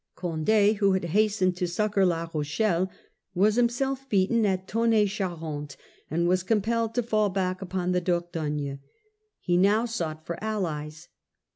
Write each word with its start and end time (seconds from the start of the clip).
Condd, 0.17 0.77
who 0.77 0.93
had 0.93 1.03
hastened 1.13 1.55
to 1.57 1.67
succour 1.67 2.07
La 2.07 2.27
Rochelle, 2.33 2.89
was 3.35 3.53
himself 3.53 4.09
beaten 4.09 4.47
at 4.47 4.67
Tonnai 4.67 5.05
Charente, 5.05 5.77
and 6.09 6.27
was 6.27 6.41
compelled 6.41 6.95
to 6.95 7.03
fall 7.03 7.29
back 7.29 7.61
upon 7.61 7.91
the 7.91 8.01
Dordogne. 8.01 8.79
He 9.39 9.57
now 9.57 9.85
sought 9.85 10.25
for 10.25 10.43
allies. 10.43 11.07